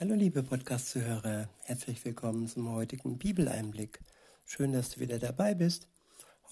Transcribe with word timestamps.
Hallo 0.00 0.14
liebe 0.14 0.44
Podcast-Zuhörer, 0.44 1.48
herzlich 1.64 2.04
willkommen 2.04 2.46
zum 2.46 2.70
heutigen 2.70 3.18
Bibeleinblick. 3.18 3.98
Schön, 4.46 4.72
dass 4.72 4.90
du 4.90 5.00
wieder 5.00 5.18
dabei 5.18 5.54
bist. 5.54 5.88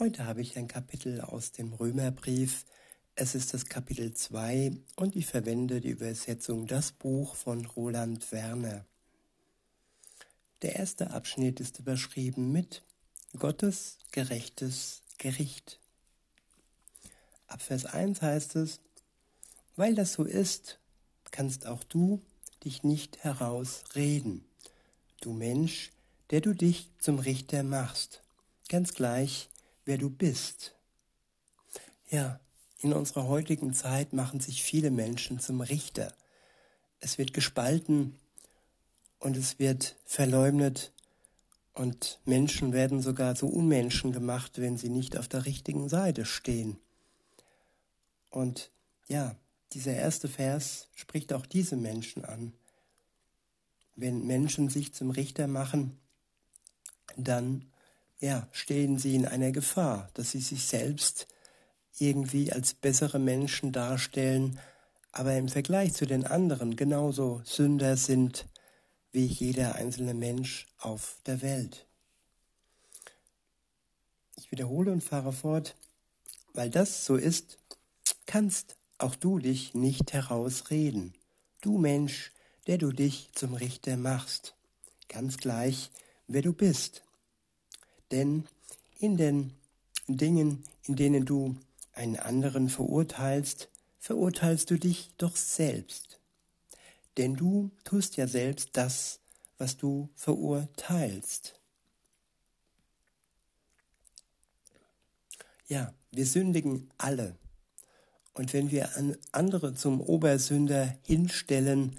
Heute 0.01 0.25
habe 0.25 0.41
ich 0.41 0.57
ein 0.57 0.67
Kapitel 0.67 1.21
aus 1.21 1.53
dem 1.53 1.73
Römerbrief. 1.73 2.65
Es 3.15 3.37
ist 3.37 3.55
das 3.55 3.67
Kapitel 3.67 4.13
2 4.13 4.73
und 4.97 5.15
ich 5.15 5.27
verwende 5.27 5.81
die 5.81 5.91
Übersetzung 5.91 6.67
Das 6.67 6.91
Buch 6.91 7.37
von 7.37 7.65
Roland 7.65 8.33
Werner. 8.33 8.85
Der 10.63 10.75
erste 10.75 11.13
Abschnitt 11.13 11.61
ist 11.61 11.79
überschrieben 11.79 12.51
mit 12.51 12.83
Gottes 13.39 13.99
gerechtes 14.11 15.03
Gericht. 15.19 15.79
Ab 17.47 17.63
Vers 17.63 17.85
1 17.85 18.23
heißt 18.23 18.57
es, 18.57 18.81
weil 19.77 19.95
das 19.95 20.15
so 20.15 20.25
ist, 20.25 20.81
kannst 21.31 21.69
auch 21.69 21.85
du 21.85 22.21
dich 22.67 22.83
nicht 22.83 23.25
herausreden. 23.25 24.45
Du 25.21 25.33
Mensch, 25.33 25.93
der 26.31 26.43
du 26.43 26.53
dich 26.53 26.91
zum 26.99 27.21
Richter 27.21 27.63
machst, 27.63 28.23
ganz 28.69 28.93
gleich, 28.93 29.49
wer 29.85 29.97
du 29.97 30.11
bist. 30.11 30.75
Ja, 32.11 32.41
in 32.81 32.93
unserer 32.93 33.29
heutigen 33.29 33.73
Zeit 33.73 34.13
machen 34.13 34.41
sich 34.41 34.63
viele 34.63 34.91
Menschen 34.91 35.39
zum 35.39 35.61
Richter. 35.61 36.13
Es 37.01 37.19
wird 37.19 37.33
gespalten 37.33 38.17
und 39.21 39.37
es 39.37 39.59
wird 39.59 39.97
verleumdet 40.05 40.93
und 41.73 42.21
Menschen 42.25 42.73
werden 42.73 43.01
sogar 43.01 43.37
zu 43.37 43.49
Unmenschen 43.49 44.11
gemacht, 44.11 44.59
wenn 44.59 44.77
sie 44.77 44.89
nicht 44.89 45.17
auf 45.17 45.29
der 45.29 45.47
richtigen 45.47 45.89
Seite 45.89 46.25
stehen. 46.25 46.79
Und 48.31 48.71
ja, 49.09 49.37
dieser 49.77 49.93
erste 49.93 50.27
Vers 50.27 50.89
spricht 50.95 51.35
auch 51.35 51.45
diese 51.45 51.77
Menschen 51.77 52.25
an. 52.25 52.55
Wenn 53.95 54.27
Menschen 54.27 54.71
sich 54.71 54.95
zum 54.95 55.11
Richter 55.11 55.49
machen, 55.49 56.01
dann 57.15 57.71
ja, 58.19 58.49
stehen 58.53 58.99
sie 58.99 59.15
in 59.15 59.27
einer 59.27 59.53
Gefahr, 59.53 60.09
dass 60.15 60.31
sie 60.31 60.41
sich 60.41 60.65
selbst 60.65 61.27
irgendwie 61.99 62.51
als 62.51 62.73
bessere 62.73 63.19
Menschen 63.19 63.71
darstellen, 63.71 64.59
aber 65.13 65.37
im 65.37 65.51
Vergleich 65.51 65.93
zu 65.93 66.07
den 66.07 66.27
anderen 66.27 66.77
genauso 66.77 67.43
Sünder 67.45 67.99
sind 67.99 68.47
wie 69.13 69.27
jeder 69.27 69.75
einzelne 69.75 70.15
Mensch 70.15 70.69
auf 70.79 71.19
der 71.27 71.43
Welt. 71.43 71.87
Ich 74.37 74.51
wiederhole 74.51 74.91
und 74.91 75.05
fahre 75.05 75.35
fort, 75.35 75.77
weil 76.55 76.71
das 76.71 77.05
so 77.05 77.17
ist, 77.17 77.59
kannst 78.25 78.79
auch 78.99 79.15
du 79.15 79.39
dich 79.39 79.75
nicht 79.75 80.13
herausreden, 80.13 81.15
du 81.61 81.79
Mensch, 81.79 82.33
der 82.67 82.79
du 82.79 82.93
dich 82.93 83.31
zum 83.35 83.55
Richter 83.55 83.97
machst, 83.97 84.55
ganz 85.09 85.37
gleich, 85.37 85.91
wer 86.27 86.43
du 86.43 86.53
bist. 86.53 87.03
Denn 88.11 88.47
in 88.99 89.17
den 89.17 89.53
Dingen, 90.09 90.65
in 90.85 90.97
denen 90.97 91.25
du 91.25 91.57
einen 91.93 92.17
anderen 92.17 92.69
verurteilst, 92.69 93.69
verurteilst 93.99 94.71
du 94.71 94.79
dich 94.79 95.11
doch 95.19 95.37
selbst. 95.37 96.21
Denn 97.17 97.35
du 97.35 97.71
tust 97.85 98.17
ja 98.17 98.27
selbst 98.27 98.71
das, 98.75 99.21
was 99.59 99.77
du 99.77 100.11
verurteilst. 100.15 101.59
Ja, 105.67 105.93
wir 106.13 106.27
sündigen 106.27 106.91
alle. 106.99 107.37
Und 108.37 108.53
wenn 108.53 108.71
wir 108.71 108.91
andere 109.33 109.73
zum 109.75 110.03
Obersünder 110.03 110.95
hinstellen, 111.03 111.99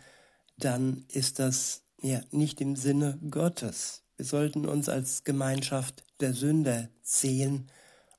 dann 0.58 1.04
ist 1.12 1.40
das 1.40 1.82
ja 2.00 2.22
nicht 2.30 2.62
im 2.62 2.76
Sinne 2.76 3.18
Gottes. 3.32 4.04
Wir 4.18 4.26
sollten 4.26 4.68
uns 4.68 4.88
als 4.88 5.24
Gemeinschaft 5.24 6.04
der 6.20 6.36
Sünder 6.36 6.90
sehen 7.02 7.72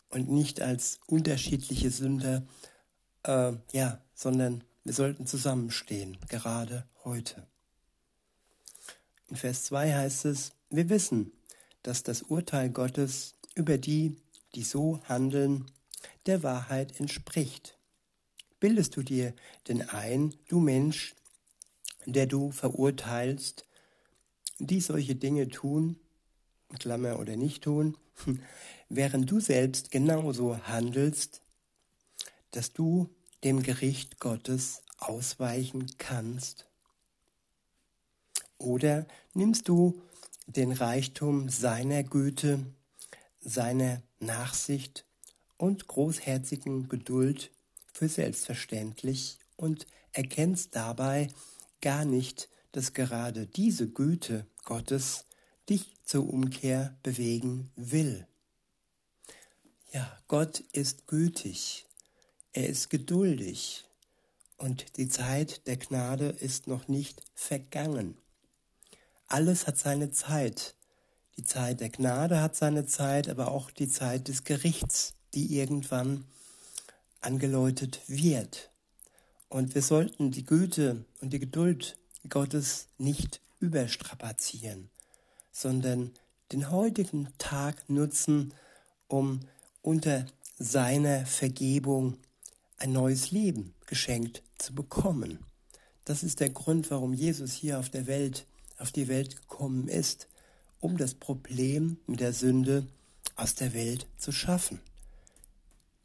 und 0.08 0.30
nicht 0.30 0.60
als 0.60 0.98
unterschiedliche 1.06 1.92
Sünder, 1.92 2.42
äh, 3.22 3.52
ja, 3.70 4.02
sondern 4.14 4.64
wir 4.82 4.94
sollten 4.94 5.26
zusammenstehen, 5.28 6.18
gerade 6.28 6.88
heute. 7.04 7.46
In 9.28 9.36
Vers 9.36 9.64
2 9.66 9.94
heißt 9.94 10.24
es, 10.24 10.52
wir 10.70 10.88
wissen, 10.88 11.30
dass 11.84 12.02
das 12.02 12.22
Urteil 12.22 12.70
Gottes 12.70 13.36
über 13.54 13.78
die, 13.78 14.16
die 14.56 14.64
so 14.64 15.00
handeln, 15.04 15.70
der 16.26 16.42
Wahrheit 16.42 16.98
entspricht. 16.98 17.77
Bildest 18.60 18.96
du 18.96 19.02
dir 19.02 19.34
denn 19.68 19.82
ein, 19.88 20.34
du 20.48 20.58
Mensch, 20.58 21.14
der 22.06 22.26
du 22.26 22.50
verurteilst, 22.50 23.64
die 24.58 24.80
solche 24.80 25.14
Dinge 25.14 25.48
tun, 25.48 26.00
Klammer 26.78 27.18
oder 27.20 27.36
nicht 27.36 27.64
tun, 27.64 27.96
während 28.88 29.30
du 29.30 29.40
selbst 29.40 29.90
genauso 29.90 30.58
handelst, 30.66 31.42
dass 32.50 32.72
du 32.72 33.08
dem 33.44 33.62
Gericht 33.62 34.18
Gottes 34.18 34.82
ausweichen 34.98 35.86
kannst? 35.98 36.66
Oder 38.58 39.06
nimmst 39.34 39.68
du 39.68 40.02
den 40.46 40.72
Reichtum 40.72 41.48
seiner 41.48 42.02
Güte, 42.02 42.66
seiner 43.40 44.02
Nachsicht 44.18 45.04
und 45.56 45.86
großherzigen 45.86 46.88
Geduld 46.88 47.52
für 47.98 48.08
selbstverständlich 48.08 49.40
und 49.56 49.84
erkennst 50.12 50.76
dabei 50.76 51.26
gar 51.80 52.04
nicht, 52.04 52.48
dass 52.70 52.92
gerade 52.92 53.48
diese 53.48 53.88
Güte 53.88 54.46
Gottes 54.64 55.24
dich 55.68 55.96
zur 56.04 56.32
Umkehr 56.32 56.96
bewegen 57.02 57.72
will. 57.74 58.24
Ja, 59.92 60.16
Gott 60.28 60.60
ist 60.72 61.08
gütig, 61.08 61.86
er 62.52 62.68
ist 62.68 62.88
geduldig 62.88 63.84
und 64.58 64.96
die 64.96 65.08
Zeit 65.08 65.66
der 65.66 65.78
Gnade 65.78 66.28
ist 66.28 66.68
noch 66.68 66.86
nicht 66.86 67.20
vergangen. 67.34 68.16
Alles 69.26 69.66
hat 69.66 69.76
seine 69.76 70.12
Zeit. 70.12 70.76
Die 71.36 71.42
Zeit 71.42 71.80
der 71.80 71.90
Gnade 71.90 72.40
hat 72.40 72.54
seine 72.54 72.86
Zeit, 72.86 73.28
aber 73.28 73.50
auch 73.50 73.72
die 73.72 73.88
Zeit 73.88 74.28
des 74.28 74.44
Gerichts, 74.44 75.14
die 75.34 75.58
irgendwann 75.58 76.24
angeläutet 77.20 78.00
wird. 78.06 78.70
Und 79.48 79.74
wir 79.74 79.82
sollten 79.82 80.30
die 80.30 80.44
Güte 80.44 81.04
und 81.20 81.32
die 81.32 81.38
Geduld 81.38 81.96
Gottes 82.28 82.88
nicht 82.98 83.40
überstrapazieren, 83.60 84.90
sondern 85.52 86.12
den 86.52 86.70
heutigen 86.70 87.28
Tag 87.38 87.88
nutzen, 87.88 88.54
um 89.06 89.40
unter 89.82 90.26
seiner 90.58 91.26
Vergebung 91.26 92.18
ein 92.76 92.92
neues 92.92 93.30
Leben 93.30 93.74
geschenkt 93.86 94.42
zu 94.58 94.74
bekommen. 94.74 95.38
Das 96.04 96.22
ist 96.22 96.40
der 96.40 96.50
Grund, 96.50 96.90
warum 96.90 97.12
Jesus 97.12 97.52
hier 97.52 97.78
auf 97.78 97.90
der 97.90 98.06
Welt, 98.06 98.46
auf 98.78 98.92
die 98.92 99.08
Welt 99.08 99.36
gekommen 99.36 99.88
ist, 99.88 100.28
um 100.80 100.96
das 100.96 101.14
Problem 101.14 101.98
mit 102.06 102.20
der 102.20 102.32
Sünde 102.32 102.86
aus 103.36 103.54
der 103.54 103.74
Welt 103.74 104.06
zu 104.16 104.32
schaffen. 104.32 104.80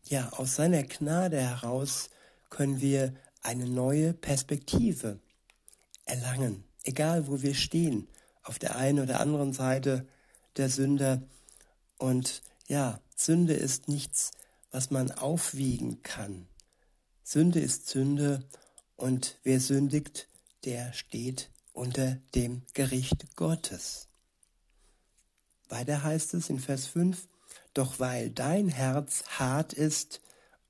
Ja, 0.05 0.29
aus 0.33 0.55
seiner 0.55 0.83
Gnade 0.83 1.39
heraus 1.39 2.09
können 2.49 2.81
wir 2.81 3.13
eine 3.41 3.65
neue 3.65 4.13
Perspektive 4.13 5.19
erlangen, 6.05 6.63
egal 6.83 7.27
wo 7.27 7.41
wir 7.41 7.55
stehen, 7.55 8.07
auf 8.43 8.59
der 8.59 8.75
einen 8.75 8.99
oder 8.99 9.19
anderen 9.19 9.53
Seite 9.53 10.05
der 10.57 10.69
Sünder. 10.69 11.23
Und 11.97 12.41
ja, 12.67 12.99
Sünde 13.15 13.53
ist 13.53 13.87
nichts, 13.87 14.31
was 14.71 14.91
man 14.91 15.11
aufwiegen 15.11 16.03
kann. 16.03 16.47
Sünde 17.23 17.59
ist 17.59 17.87
Sünde 17.87 18.43
und 18.95 19.39
wer 19.43 19.59
sündigt, 19.59 20.27
der 20.65 20.91
steht 20.93 21.49
unter 21.71 22.17
dem 22.35 22.63
Gericht 22.73 23.35
Gottes. 23.35 24.07
Weiter 25.69 26.03
heißt 26.03 26.33
es 26.33 26.49
in 26.49 26.59
Vers 26.59 26.87
5, 26.87 27.27
doch 27.73 27.99
weil 27.99 28.29
dein 28.29 28.69
Herz 28.69 29.23
hart 29.39 29.73
ist 29.73 30.21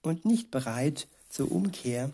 und 0.02 0.26
nicht 0.26 0.52
bereit 0.52 1.08
zur 1.30 1.52
Umkehr, 1.52 2.12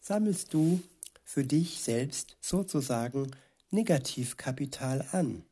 sammelst 0.00 0.52
du 0.52 0.82
für 1.24 1.44
dich 1.44 1.80
selbst 1.80 2.36
sozusagen 2.40 3.30
Negativkapital 3.70 5.08
an, 5.12 5.44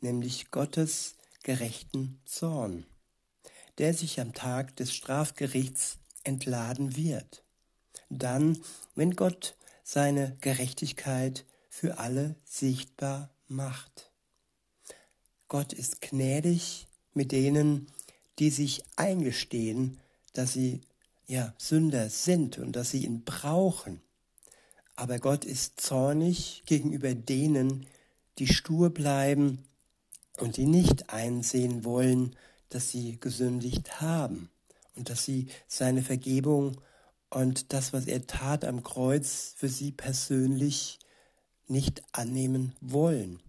nämlich 0.00 0.50
Gottes 0.50 1.14
gerechten 1.42 2.20
Zorn, 2.24 2.84
der 3.78 3.94
sich 3.94 4.20
am 4.20 4.34
Tag 4.34 4.76
des 4.76 4.92
Strafgerichts 4.92 5.98
entladen 6.24 6.96
wird. 6.96 7.42
Dann, 8.10 8.58
wenn 8.94 9.16
Gott 9.16 9.56
seine 9.84 10.36
Gerechtigkeit 10.40 11.46
für 11.70 11.98
alle 11.98 12.34
sichtbar 12.44 13.30
macht. 13.46 14.10
Gott 15.46 15.72
ist 15.72 16.02
gnädig 16.02 16.87
mit 17.18 17.32
denen, 17.32 17.88
die 18.38 18.50
sich 18.50 18.84
eingestehen, 18.96 19.98
dass 20.32 20.52
sie 20.52 20.80
ja 21.26 21.52
Sünder 21.58 22.08
sind 22.08 22.58
und 22.58 22.76
dass 22.76 22.92
sie 22.92 23.04
ihn 23.04 23.24
brauchen. 23.24 24.00
aber 24.96 25.18
Gott 25.20 25.44
ist 25.44 25.80
zornig 25.80 26.62
gegenüber 26.66 27.14
denen, 27.14 27.86
die 28.38 28.48
stur 28.48 28.90
bleiben 28.90 29.64
und 30.38 30.56
die 30.56 30.66
nicht 30.66 31.10
einsehen 31.10 31.84
wollen, 31.84 32.34
dass 32.68 32.90
sie 32.90 33.18
gesündigt 33.20 34.00
haben 34.00 34.50
und 34.96 35.08
dass 35.08 35.24
sie 35.24 35.48
seine 35.68 36.02
Vergebung 36.02 36.80
und 37.30 37.72
das, 37.72 37.92
was 37.92 38.06
er 38.06 38.26
tat 38.26 38.64
am 38.64 38.82
Kreuz, 38.82 39.54
für 39.56 39.68
sie 39.68 39.92
persönlich 39.92 40.98
nicht 41.68 42.02
annehmen 42.12 42.74
wollen. 42.80 43.40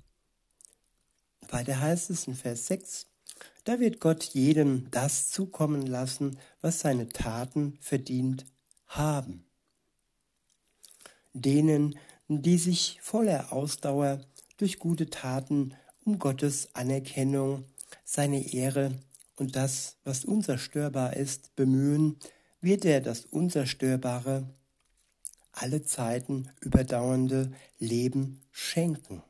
Weiter 1.49 1.79
heißt 1.79 2.11
es 2.11 2.27
in 2.27 2.35
Vers 2.35 2.67
6, 2.67 3.08
da 3.63 3.79
wird 3.79 3.99
Gott 3.99 4.23
jedem 4.23 4.89
das 4.91 5.29
zukommen 5.29 5.85
lassen, 5.85 6.39
was 6.61 6.79
seine 6.79 7.09
Taten 7.09 7.77
verdient 7.81 8.45
haben. 8.87 9.45
Denen, 11.33 11.97
die 12.27 12.57
sich 12.57 12.99
voller 13.01 13.53
Ausdauer 13.53 14.21
durch 14.57 14.79
gute 14.79 15.09
Taten 15.09 15.73
um 16.05 16.19
Gottes 16.19 16.69
Anerkennung, 16.73 17.65
seine 18.03 18.53
Ehre 18.53 18.91
und 19.35 19.55
das, 19.55 19.97
was 20.03 20.25
unzerstörbar 20.25 21.15
ist, 21.15 21.55
bemühen, 21.55 22.17
wird 22.61 22.85
er 22.85 23.01
das 23.01 23.25
Unzerstörbare, 23.25 24.49
alle 25.51 25.83
Zeiten 25.83 26.49
überdauernde 26.61 27.51
Leben 27.79 28.41
schenken. 28.51 29.23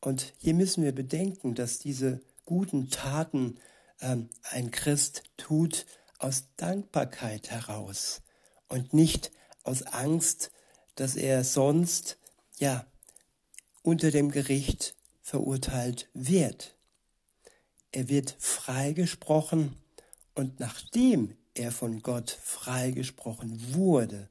Und 0.00 0.34
hier 0.38 0.54
müssen 0.54 0.84
wir 0.84 0.92
bedenken, 0.92 1.54
dass 1.54 1.78
diese 1.78 2.20
guten 2.46 2.88
Taten 2.88 3.58
ähm, 4.00 4.30
ein 4.50 4.70
Christ 4.70 5.24
tut 5.36 5.84
aus 6.18 6.44
Dankbarkeit 6.56 7.50
heraus 7.50 8.22
und 8.68 8.94
nicht 8.94 9.30
aus 9.64 9.82
Angst, 9.82 10.50
dass 10.94 11.16
er 11.16 11.44
sonst 11.44 12.18
ja 12.58 12.86
unter 13.82 14.10
dem 14.10 14.30
Gericht 14.30 14.94
verurteilt 15.20 16.08
wird. 16.14 16.76
Er 17.92 18.08
wird 18.08 18.36
freigesprochen 18.38 19.76
und 20.34 20.60
nachdem 20.60 21.36
er 21.54 21.72
von 21.72 22.02
Gott 22.02 22.30
freigesprochen 22.30 23.74
wurde, 23.74 24.28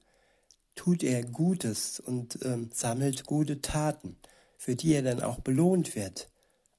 tut 0.75 1.03
er 1.03 1.23
Gutes 1.23 1.99
und 1.99 2.39
ähm, 2.43 2.69
sammelt 2.73 3.25
gute 3.25 3.61
Taten, 3.61 4.17
für 4.57 4.75
die 4.75 4.93
er 4.93 5.01
dann 5.01 5.21
auch 5.21 5.39
belohnt 5.39 5.95
wird. 5.95 6.29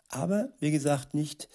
Aber 0.09 0.53
wie 0.61 0.71
gesagt, 0.71 1.15
nicht 1.15 1.49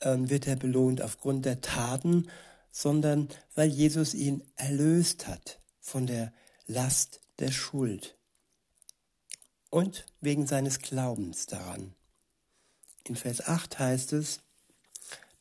ähm, 0.00 0.30
wird 0.30 0.46
er 0.46 0.56
belohnt 0.56 1.00
aufgrund 1.02 1.44
der 1.44 1.60
Taten, 1.60 2.28
sondern 2.70 3.28
weil 3.54 3.68
Jesus 3.68 4.14
ihn 4.14 4.42
erlöst 4.56 5.26
hat 5.26 5.60
von 5.80 6.06
der 6.06 6.32
Last 6.66 7.20
der 7.38 7.50
Schuld 7.50 8.16
und 9.70 10.06
wegen 10.20 10.46
seines 10.46 10.80
Glaubens 10.80 11.46
daran. 11.46 11.94
In 13.04 13.16
Vers 13.16 13.46
8 13.46 13.78
heißt 13.78 14.12
es, 14.14 14.40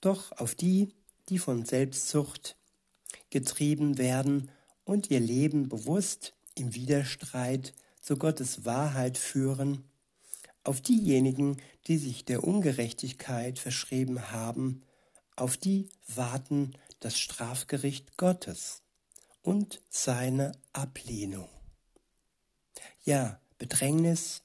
doch 0.01 0.31
auf 0.33 0.55
die, 0.55 0.93
die 1.29 1.39
von 1.39 1.65
Selbstsucht 1.65 2.57
getrieben 3.31 3.97
werden 3.97 4.51
und 4.83 5.09
ihr 5.09 5.19
Leben 5.19 5.67
bewusst 5.67 6.33
im 6.53 6.75
Widerstreit 6.75 7.73
zu 8.01 8.17
Gottes 8.17 8.65
Wahrheit 8.65 9.17
führen, 9.17 9.83
auf 10.65 10.81
diejenigen, 10.81 11.57
die 11.87 11.97
sich 11.97 12.25
der 12.25 12.43
Ungerechtigkeit 12.43 13.59
verschrieben 13.59 14.31
haben, 14.31 14.83
auf 15.35 15.57
die 15.57 15.89
warten 16.07 16.73
das 16.99 17.19
Strafgericht 17.19 18.17
Gottes 18.17 18.81
und 19.41 19.81
seine 19.89 20.53
Ablehnung. 20.73 21.47
Ja, 23.03 23.39
Bedrängnis 23.57 24.41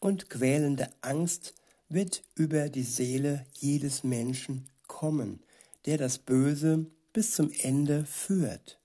und 0.00 0.30
quälende 0.30 0.88
Angst 1.00 1.54
wird 1.88 2.22
über 2.34 2.68
die 2.68 2.84
Seele 2.84 3.44
jedes 3.54 4.04
Menschen 4.04 4.68
kommen, 4.86 5.42
der 5.86 5.98
das 5.98 6.18
Böse 6.18 6.86
bis 7.12 7.34
zum 7.34 7.50
Ende 7.50 8.04
führt. 8.04 8.78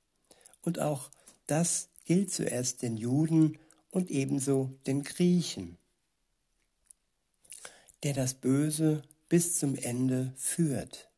Und 0.62 0.80
auch 0.80 1.12
das 1.46 1.90
gilt 2.06 2.34
zuerst 2.34 2.82
den 2.82 2.98
Juden 2.98 3.60
und 3.92 4.10
ebenso 4.10 4.72
den 4.88 5.04
Griechen, 5.04 5.78
der 8.04 8.14
das 8.14 8.34
Böse 8.34 9.02
bis 9.30 9.58
zum 9.58 9.76
Ende 9.76 10.34
führt. 10.36 11.10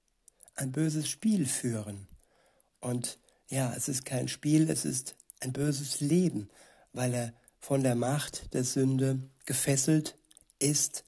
Ein 0.55 0.71
böses 0.71 1.09
Spiel 1.09 1.47
führen. 1.47 2.07
Und 2.79 3.19
ja, 3.49 3.73
es 3.75 3.87
ist 3.89 4.05
kein 4.05 4.27
Spiel, 4.27 4.69
es 4.69 4.85
ist 4.85 5.15
ein 5.39 5.51
böses 5.51 5.99
Leben, 5.99 6.49
weil 6.93 7.13
er 7.13 7.33
von 7.59 7.83
der 7.83 7.95
Macht 7.95 8.53
der 8.53 8.63
Sünde 8.63 9.19
gefesselt 9.45 10.15
ist 10.59 11.03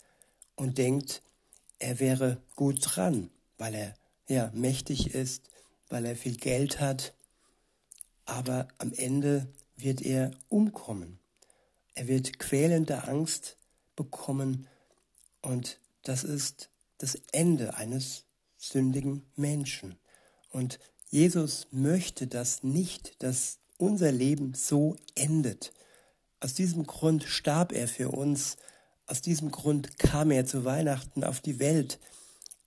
und 0.56 0.78
denkt, 0.78 1.22
er 1.80 2.00
wäre 2.00 2.42
gut 2.56 2.80
dran, 2.82 3.30
weil 3.58 3.76
er 3.76 3.94
ja 4.28 4.52
mächtig 4.54 5.14
ist, 5.14 5.50
weil 5.90 6.06
er 6.06 6.16
viel 6.16 6.36
Geld 6.36 6.80
hat, 6.80 7.14
aber 8.26 8.68
am 8.80 8.92
Ende 8.94 9.48
wird 9.78 10.02
er 10.02 10.32
umkommen. 10.50 11.20
Er 11.94 12.08
wird 12.08 12.40
quälende 12.40 13.08
Angst 13.08 13.58
bekommen 13.96 14.68
und 15.48 15.80
das 16.04 16.26
ist 16.26 16.70
das 16.98 17.16
Ende 17.32 17.76
eines 17.76 18.26
sündigen 18.58 19.26
Menschen. 19.38 19.98
Und 20.50 20.78
Jesus 21.10 21.68
möchte 21.72 22.28
das 22.28 22.64
nicht, 22.64 23.24
dass 23.24 23.60
unser 23.78 24.12
Leben 24.12 24.56
so 24.56 24.98
endet. 25.16 25.72
Aus 26.42 26.54
diesem 26.54 26.86
Grund 26.86 27.24
starb 27.24 27.72
er 27.72 27.88
für 27.88 28.10
uns. 28.10 28.58
Aus 29.06 29.22
diesem 29.22 29.50
Grund 29.50 29.98
kam 29.98 30.32
er 30.32 30.46
zu 30.46 30.66
Weihnachten 30.66 31.24
auf 31.24 31.40
die 31.40 31.60
Welt 31.60 31.98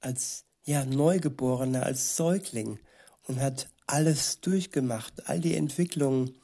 als 0.01 0.45
ja, 0.65 0.87
Neugeborener, 0.87 1.83
als 1.83 2.17
Säugling 2.17 2.79
und 3.25 3.41
hat 3.41 3.69
alles 3.87 4.41
durchgemacht, 4.41 5.29
all 5.29 5.41
die 5.41 5.55
Entwicklungen 5.55 6.35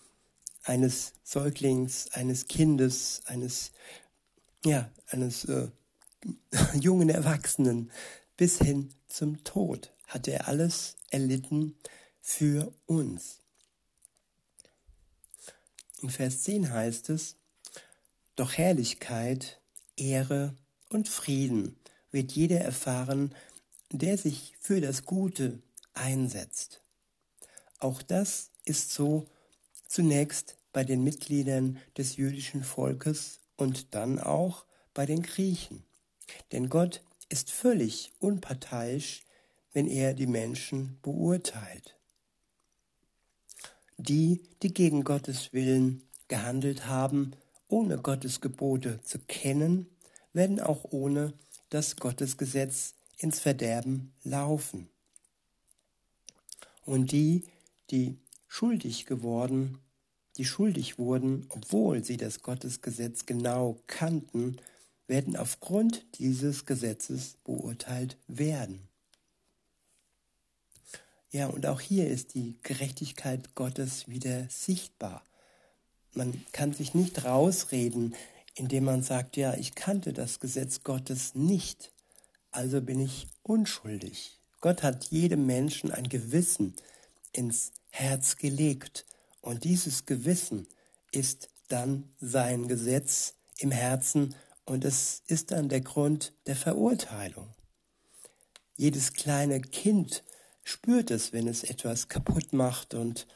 eines 0.65 1.15
Säuglings, 1.25 2.11
eines 2.13 2.47
Kindes, 2.47 3.23
eines, 3.25 3.73
ja, 4.67 4.91
eines 5.09 5.47
äh, 5.47 5.69
jungen 6.75 7.09
Erwachsenen 7.09 7.91
bis 8.37 8.59
hin 8.59 8.91
zum 9.09 9.43
Tod 9.45 9.93
hat 10.07 10.29
er 10.29 10.49
alles 10.49 10.97
erlitten 11.11 11.77
für 12.21 12.73
uns. 12.87 13.41
In 16.03 16.11
Vers 16.11 16.43
10 16.43 16.71
heißt 16.71 17.11
es, 17.11 17.37
doch 18.35 18.53
Herrlichkeit, 18.53 19.61
Ehre 19.97 20.55
und 20.91 21.09
Frieden 21.09 21.77
wird 22.11 22.33
jeder 22.33 22.61
erfahren, 22.61 23.35
der 23.91 24.19
sich 24.19 24.57
für 24.61 24.81
das 24.81 25.05
Gute 25.05 25.63
einsetzt. 25.95 26.83
Auch 27.79 28.03
das 28.03 28.51
ist 28.65 28.93
so 28.93 29.27
zunächst 29.89 30.57
bei 30.73 30.85
den 30.85 31.03
Mitgliedern 31.03 31.79
des 31.97 32.17
jüdischen 32.17 32.63
Volkes 32.63 33.41
und 33.57 33.95
dann 33.95 34.19
auch 34.19 34.67
bei 34.93 35.07
den 35.07 35.23
Griechen. 35.23 35.86
Denn 36.53 36.69
Gott 36.69 37.03
ist 37.29 37.51
völlig 37.51 38.13
unparteiisch, 38.19 39.25
wenn 39.73 39.89
er 39.89 40.15
die 40.15 40.27
Menschen 40.27 40.99
beurteilt. 41.03 41.97
Die, 43.99 44.43
die 44.63 44.73
gegen 44.73 45.05
Gottes 45.05 45.53
Willen 45.53 46.03
gehandelt 46.29 46.87
haben, 46.87 47.33
ohne 47.69 47.99
Gottes 47.99 48.41
Gebote 48.41 49.01
zu 49.03 49.19
kennen, 49.19 49.87
werden 50.33 50.61
auch 50.61 50.85
ohne 50.91 51.33
das 51.71 51.97
Gottesgesetz 51.97 52.95
ins 53.19 53.41
Verderben 53.41 54.13
laufen. 54.23 54.89
Und 56.85 57.11
die, 57.13 57.45
die 57.91 58.19
schuldig 58.47 59.07
geworden, 59.07 59.79
die 60.37 60.45
schuldig 60.45 60.99
wurden, 60.99 61.47
obwohl 61.49 62.05
sie 62.05 62.17
das 62.17 62.43
Gottesgesetz 62.43 63.27
genau 63.27 63.81
kannten, 63.87 64.59
werden 65.07 65.37
aufgrund 65.37 66.05
dieses 66.19 66.67
Gesetzes 66.67 67.37
beurteilt 67.45 68.17
werden. 68.27 68.89
Ja, 71.31 71.47
und 71.49 71.67
auch 71.67 71.81
hier 71.81 72.09
ist 72.09 72.35
die 72.35 72.57
Gerechtigkeit 72.63 73.55
Gottes 73.55 74.09
wieder 74.09 74.49
sichtbar. 74.49 75.25
Man 76.15 76.45
kann 76.53 76.73
sich 76.73 76.95
nicht 76.95 77.25
rausreden, 77.25 78.15
indem 78.55 78.85
man 78.85 79.03
sagt, 79.03 79.37
ja, 79.37 79.55
ich 79.55 79.75
kannte 79.75 80.13
das 80.13 80.41
Gesetz 80.41 80.83
Gottes 80.83 81.35
nicht 81.35 81.93
also 82.57 82.81
bin 82.81 83.01
ich 83.01 83.29
unschuldig. 83.43 84.41
Gott 84.63 84.83
hat 84.83 85.05
jedem 85.05 85.45
Menschen 85.45 85.93
ein 85.93 86.09
Gewissen 86.09 86.75
ins 87.33 87.73
Herz 87.91 88.37
gelegt 88.37 89.05
und 89.43 89.65
dieses 89.65 90.07
Gewissen 90.07 90.67
ist 91.13 91.51
dann 91.69 92.09
sein 92.19 92.67
Gesetz 92.67 93.35
im 93.59 93.71
Herzen 93.71 94.35
und 94.67 94.85
es 94.85 95.23
ist 95.27 95.53
dann 95.53 95.69
der 95.69 95.81
Grund 95.81 96.33
der 96.47 96.57
Verurteilung. 96.57 97.55
Jedes 98.77 99.15
kleine 99.15 99.61
Kind 99.61 100.23
spürt 100.65 101.11
es, 101.11 101.33
wenn 101.33 101.49
es 101.49 101.65
etwas 101.65 102.09
kaputt 102.09 102.53
macht 102.53 102.93
und 102.93 103.27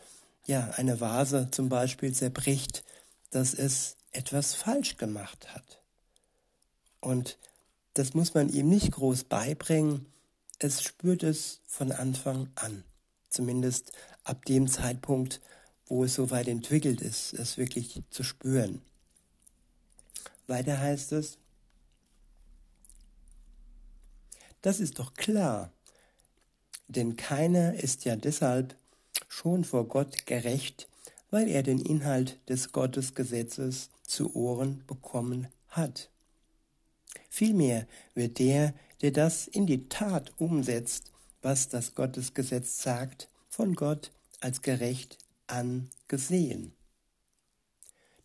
ja, 0.46 0.70
eine 0.76 1.00
Vase 1.00 1.49
zum 1.50 1.68
Beispiel 1.68 2.12
zerbricht, 2.12 2.84
dass 3.30 3.54
es 3.54 3.96
etwas 4.10 4.54
falsch 4.54 4.96
gemacht 4.96 5.54
hat. 5.54 5.80
Und 7.00 7.38
das 7.94 8.14
muss 8.14 8.34
man 8.34 8.49
ihm 8.49 8.68
nicht 8.68 8.92
groß 8.92 9.25
beibringen, 9.25 10.06
es 10.58 10.82
spürt 10.82 11.22
es 11.22 11.60
von 11.66 11.92
Anfang 11.92 12.50
an, 12.54 12.84
zumindest 13.30 13.92
ab 14.25 14.44
dem 14.44 14.68
Zeitpunkt, 14.68 15.40
wo 15.87 16.04
es 16.04 16.14
so 16.14 16.30
weit 16.30 16.49
entwickelt 16.49 17.00
ist, 17.00 17.32
es 17.32 17.56
wirklich 17.56 18.02
zu 18.10 18.22
spüren. 18.22 18.82
Weiter 20.50 20.78
heißt 20.78 21.12
es, 21.12 21.38
das 24.62 24.80
ist 24.80 24.99
doch 24.99 25.14
klar, 25.14 25.73
denn 26.88 27.16
keiner 27.16 27.75
ist 27.75 28.04
ja 28.04 28.16
deshalb 28.16 28.76
schon 29.28 29.64
vor 29.64 29.87
Gott 29.87 30.26
gerecht, 30.26 30.88
weil 31.30 31.49
er 31.49 31.62
den 31.62 31.80
Inhalt 31.80 32.38
des 32.49 32.73
Gottesgesetzes 32.73 33.90
zu 34.02 34.35
Ohren 34.35 34.85
bekommen 34.87 35.47
hat. 35.69 36.11
Vielmehr 37.30 37.87
wird 38.14 38.40
der, 38.40 38.75
der 39.02 39.12
das 39.12 39.47
in 39.47 39.66
die 39.66 39.88
Tat 39.88 40.33
umsetzt, 40.38 41.12
was 41.42 41.69
das 41.69 41.95
Gottesgesetz 41.95 42.83
sagt, 42.83 43.28
von 43.49 43.75
Gott 43.75 44.11
als 44.40 44.62
gerecht 44.62 45.16
angesehen. 45.47 46.75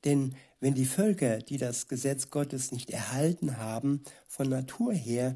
Denn 0.05 0.35
wenn 0.59 0.75
die 0.75 0.85
Völker, 0.85 1.39
die 1.39 1.57
das 1.57 1.87
Gesetz 1.87 2.29
Gottes 2.29 2.71
nicht 2.71 2.89
erhalten 2.91 3.57
haben, 3.57 4.03
von 4.27 4.49
Natur 4.49 4.93
her 4.93 5.35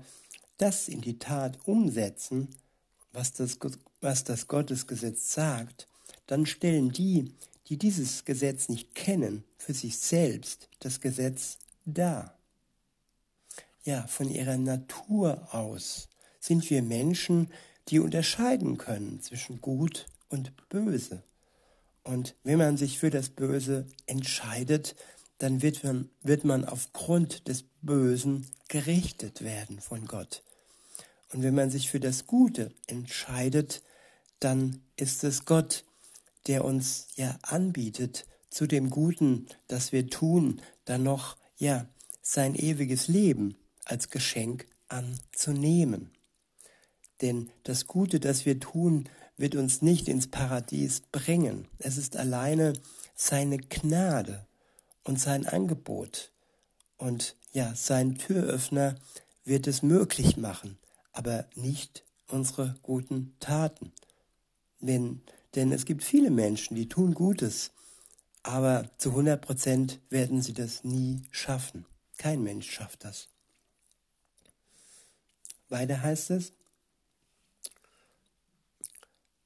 das 0.57 0.87
in 0.87 1.01
die 1.01 1.19
Tat 1.19 1.57
umsetzen, 1.65 2.49
was 3.11 3.33
das, 3.33 3.57
was 4.01 4.23
das 4.23 4.47
Gottesgesetz 4.47 5.33
sagt, 5.33 5.87
dann 6.27 6.45
stellen 6.45 6.91
die, 6.91 7.33
die 7.67 7.77
dieses 7.77 8.25
Gesetz 8.25 8.69
nicht 8.69 8.93
kennen, 8.93 9.43
für 9.57 9.73
sich 9.73 9.97
selbst 9.97 10.69
das 10.79 11.01
Gesetz 11.01 11.57
dar. 11.85 12.37
Ja, 13.83 14.05
von 14.07 14.29
ihrer 14.29 14.57
Natur 14.57 15.47
aus 15.53 16.09
sind 16.39 16.69
wir 16.69 16.81
Menschen, 16.81 17.51
die 17.87 17.99
unterscheiden 17.99 18.77
können 18.77 19.21
zwischen 19.21 19.61
gut 19.61 20.05
und 20.29 20.51
böse. 20.69 21.23
Und 22.09 22.35
wenn 22.43 22.57
man 22.57 22.75
sich 22.75 22.97
für 22.97 23.11
das 23.11 23.29
Böse 23.29 23.85
entscheidet, 24.07 24.95
dann 25.37 25.61
wird 25.61 25.83
man, 25.83 26.09
wird 26.23 26.43
man 26.43 26.65
aufgrund 26.65 27.47
des 27.47 27.65
Bösen 27.83 28.47
gerichtet 28.67 29.43
werden 29.43 29.79
von 29.79 30.05
Gott. 30.05 30.41
Und 31.31 31.43
wenn 31.43 31.53
man 31.53 31.69
sich 31.69 31.91
für 31.91 31.99
das 31.99 32.25
Gute 32.25 32.73
entscheidet, 32.87 33.83
dann 34.39 34.81
ist 34.95 35.23
es 35.23 35.45
Gott, 35.45 35.85
der 36.47 36.65
uns 36.65 37.09
ja 37.15 37.37
anbietet, 37.43 38.25
zu 38.49 38.65
dem 38.65 38.89
Guten, 38.89 39.45
das 39.67 39.91
wir 39.91 40.09
tun, 40.09 40.63
dann 40.85 41.03
noch 41.03 41.37
ja 41.57 41.87
sein 42.23 42.55
ewiges 42.55 43.07
Leben 43.07 43.55
als 43.85 44.09
Geschenk 44.09 44.65
anzunehmen. 44.87 46.09
Denn 47.21 47.51
das 47.61 47.85
Gute, 47.85 48.19
das 48.19 48.47
wir 48.47 48.59
tun, 48.59 49.07
wird 49.39 49.55
uns 49.55 49.81
nicht 49.81 50.07
ins 50.09 50.27
Paradies 50.27 51.01
bringen. 51.11 51.67
Es 51.77 51.97
ist 51.97 52.17
alleine 52.17 52.73
seine 53.15 53.57
Gnade 53.57 54.45
und 55.03 55.19
sein 55.19 55.45
Angebot. 55.45 56.31
Und 56.97 57.37
ja, 57.53 57.73
sein 57.73 58.17
Türöffner 58.17 58.95
wird 59.45 59.65
es 59.65 59.81
möglich 59.81 60.35
machen, 60.35 60.77
aber 61.13 61.45
nicht 61.55 62.03
unsere 62.27 62.75
guten 62.83 63.33
Taten. 63.39 63.93
Denn, 64.81 65.21
denn 65.55 65.71
es 65.71 65.85
gibt 65.85 66.03
viele 66.03 66.31
Menschen, 66.31 66.75
die 66.75 66.89
tun 66.89 67.13
Gutes, 67.13 67.71
aber 68.43 68.89
zu 68.97 69.11
100 69.11 69.41
Prozent 69.41 69.99
werden 70.09 70.41
sie 70.41 70.53
das 70.53 70.83
nie 70.83 71.23
schaffen. 71.31 71.85
Kein 72.17 72.43
Mensch 72.43 72.69
schafft 72.69 73.05
das. 73.05 73.29
Weiter 75.69 76.01
heißt 76.01 76.31
es, 76.31 76.51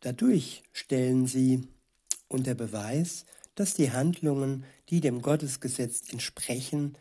dadurch 0.04 0.64
stellen 0.74 1.28
sie 1.28 1.68
unter 2.28 2.56
Beweis, 2.56 3.26
dass 3.56 3.74
die 3.74 3.92
Handlungen, 3.92 4.66
die 4.90 5.00
dem 5.00 5.22
Gottesgesetz 5.22 6.12
entsprechen, 6.12 6.98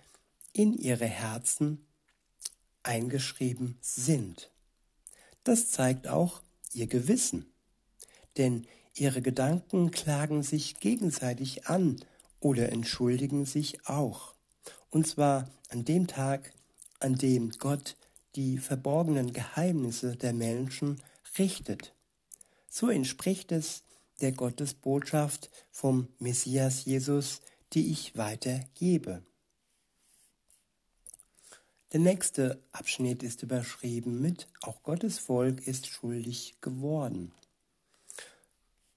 in 0.52 0.72
ihre 0.72 1.06
Herzen 1.06 1.84
eingeschrieben 2.82 3.76
sind. 3.80 4.50
Das 5.44 5.70
zeigt 5.70 6.08
auch 6.08 6.42
ihr 6.72 6.86
Gewissen, 6.86 7.46
denn 8.36 8.66
ihre 8.94 9.22
Gedanken 9.22 9.90
klagen 9.90 10.42
sich 10.42 10.78
gegenseitig 10.78 11.66
an 11.66 11.96
oder 12.38 12.70
entschuldigen 12.70 13.46
sich 13.46 13.86
auch, 13.86 14.34
und 14.90 15.06
zwar 15.06 15.50
an 15.70 15.84
dem 15.84 16.06
Tag, 16.06 16.52
an 17.00 17.16
dem 17.16 17.50
Gott 17.50 17.96
die 18.36 18.58
verborgenen 18.58 19.32
Geheimnisse 19.32 20.16
der 20.16 20.32
Menschen 20.32 21.02
richtet. 21.38 21.91
So 22.74 22.88
entspricht 22.88 23.52
es 23.52 23.82
der 24.22 24.32
Gottesbotschaft 24.32 25.50
vom 25.70 26.08
Messias 26.18 26.86
Jesus, 26.86 27.42
die 27.74 27.92
ich 27.92 28.16
weitergebe. 28.16 29.22
Der 31.92 32.00
nächste 32.00 32.62
Abschnitt 32.72 33.22
ist 33.22 33.42
überschrieben 33.42 34.22
mit 34.22 34.48
Auch 34.62 34.82
Gottes 34.84 35.18
Volk 35.18 35.66
ist 35.66 35.86
schuldig 35.86 36.54
geworden. 36.62 37.34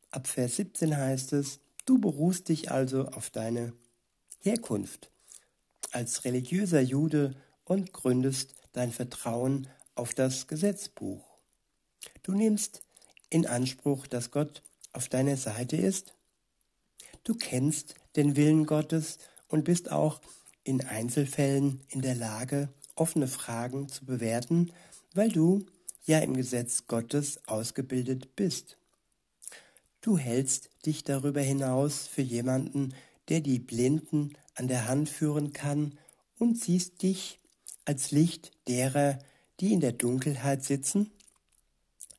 Ab 0.09 0.27
Vers 0.27 0.55
17 0.55 0.95
heißt 0.95 1.33
es, 1.33 1.59
Du 1.83 1.99
beruhst 1.99 2.47
dich 2.47 2.71
also 2.71 3.09
auf 3.09 3.29
deine 3.29 3.73
Herkunft 4.39 5.11
als 5.91 6.23
religiöser 6.23 6.79
Jude 6.79 7.35
und 7.65 7.91
gründest 7.91 8.55
dein 8.71 8.93
Vertrauen 8.93 9.67
auf 9.95 10.13
das 10.13 10.47
Gesetzbuch. 10.47 11.25
Du 12.23 12.31
nimmst 12.31 12.84
in 13.35 13.45
Anspruch, 13.45 14.07
dass 14.07 14.31
Gott 14.31 14.63
auf 14.93 15.09
deiner 15.09 15.35
Seite 15.35 15.75
ist. 15.75 16.13
Du 17.25 17.35
kennst 17.35 17.95
den 18.15 18.37
Willen 18.37 18.65
Gottes 18.65 19.17
und 19.49 19.65
bist 19.65 19.91
auch 19.91 20.21
in 20.63 20.81
Einzelfällen 20.81 21.81
in 21.89 22.01
der 22.01 22.15
Lage, 22.15 22.69
offene 22.95 23.27
Fragen 23.27 23.89
zu 23.89 24.05
bewerten, 24.05 24.71
weil 25.13 25.29
du 25.29 25.65
ja 26.05 26.19
im 26.19 26.33
Gesetz 26.33 26.87
Gottes 26.87 27.45
ausgebildet 27.45 28.37
bist. 28.37 28.77
Du 29.99 30.17
hältst 30.17 30.69
dich 30.85 31.03
darüber 31.03 31.41
hinaus 31.41 32.07
für 32.07 32.21
jemanden, 32.21 32.93
der 33.27 33.41
die 33.41 33.59
Blinden 33.59 34.31
an 34.53 34.69
der 34.69 34.87
Hand 34.87 35.09
führen 35.09 35.51
kann 35.51 35.97
und 36.39 36.57
siehst 36.57 37.01
dich 37.01 37.41
als 37.83 38.11
Licht 38.11 38.51
derer, 38.69 39.19
die 39.59 39.73
in 39.73 39.81
der 39.81 39.91
Dunkelheit 39.91 40.63
sitzen? 40.63 41.11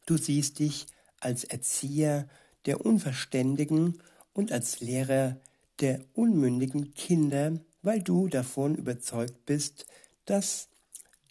Du 0.04 0.18
siehst 0.18 0.58
dich 0.58 0.86
als 1.20 1.44
Erzieher 1.44 2.28
der 2.66 2.84
Unverständigen 2.84 4.02
und 4.32 4.52
als 4.52 4.80
Lehrer 4.80 5.36
der 5.80 6.00
unmündigen 6.14 6.94
Kinder, 6.94 7.60
weil 7.82 8.02
du 8.02 8.28
davon 8.28 8.74
überzeugt 8.74 9.46
bist, 9.46 9.86
dass 10.24 10.68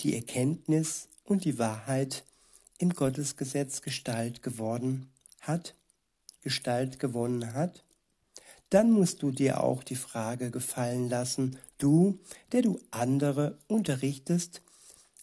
die 0.02 0.16
Erkenntnis 0.16 1.10
und 1.24 1.46
die 1.46 1.60
Wahrheit 1.60 2.24
im 2.78 2.90
Gottesgesetz 2.90 3.82
Gestalt 3.82 4.44
geworden 4.44 5.10
hat, 5.42 5.76
Gestalt 6.42 7.00
gewonnen 7.00 7.54
hat? 7.54 7.86
dann 8.70 8.92
musst 8.92 9.22
du 9.22 9.32
dir 9.32 9.64
auch 9.64 9.84
die 9.84 9.96
Frage 9.96 10.52
gefallen 10.52 11.10
lassen, 11.10 11.58
du, 11.78 12.20
der 12.52 12.62
du 12.62 12.80
andere 12.92 13.58
unterrichtest, 13.68 14.62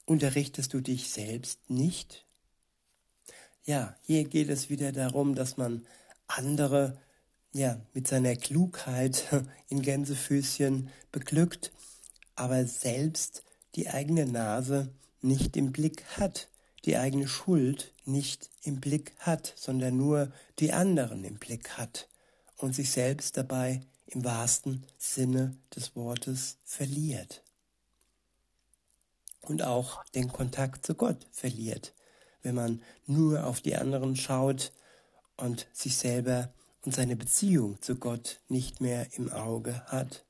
unterrichtest 0.07 0.73
du 0.73 0.81
dich 0.81 1.11
selbst 1.11 1.69
nicht? 1.69 2.22
Ja, 3.64 3.97
hier 4.02 4.25
geht 4.25 4.49
es 4.49 4.71
wieder 4.71 4.90
darum, 4.90 5.37
dass 5.37 5.57
man 5.57 5.87
andere 6.26 6.99
ja 7.52 7.81
mit 7.95 8.09
seiner 8.09 8.35
Klugheit 8.35 9.25
in 9.69 9.83
Gänsefüßchen 9.83 10.90
beglückt, 11.12 11.73
aber 12.35 12.66
selbst 12.66 13.45
die 13.76 13.88
eigene 13.88 14.26
Nase 14.26 14.92
nicht 15.21 15.57
im 15.57 15.71
Blick 15.71 16.04
hat, 16.19 16.49
die 16.85 16.97
eigene 16.97 17.28
Schuld 17.28 17.92
nicht 18.04 18.50
im 18.62 18.81
Blick 18.81 19.14
hat, 19.21 19.52
sondern 19.57 19.97
nur 19.97 20.33
die 20.59 20.73
anderen 20.73 21.23
im 21.23 21.37
Blick 21.37 21.78
hat 21.78 22.09
und 22.57 22.75
sich 22.75 22.90
selbst 22.90 23.37
dabei 23.37 23.83
im 24.07 24.25
wahrsten 24.25 24.85
Sinne 24.99 25.57
des 25.75 25.95
Wortes 25.95 26.59
verliert. 26.64 27.45
Und 29.40 29.62
auch 29.62 30.04
den 30.14 30.28
Kontakt 30.28 30.85
zu 30.85 30.95
Gott 30.95 31.26
verliert, 31.31 31.95
wenn 32.42 32.54
man 32.54 32.82
nur 33.06 33.46
auf 33.46 33.61
die 33.61 33.76
anderen 33.76 34.16
schaut 34.16 34.72
und 35.37 35.66
sich 35.72 35.96
selber 35.96 36.52
und 36.84 36.94
seine 36.94 37.16
Beziehung 37.16 37.80
zu 37.80 37.96
Gott 37.96 38.40
nicht 38.49 38.80
mehr 38.80 39.06
im 39.16 39.30
Auge 39.30 39.84
hat. 39.87 40.25